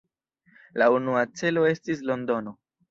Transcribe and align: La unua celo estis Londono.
La 0.83 0.87
unua 0.95 1.23
celo 1.43 1.67
estis 1.77 2.05
Londono. 2.13 2.61